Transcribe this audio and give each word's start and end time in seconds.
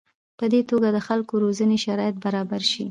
په 0.37 0.45
دې 0.51 0.61
توګه 0.71 0.87
د 0.91 0.97
خلکو 1.07 1.33
روزنې 1.43 1.77
شرایط 1.85 2.15
برابر 2.25 2.61
شي. 2.71 2.79